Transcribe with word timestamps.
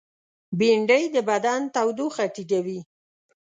بېنډۍ 0.57 1.03
د 1.15 1.17
بدن 1.29 1.61
تودوخه 1.75 2.25
ټیټوي 2.33 2.79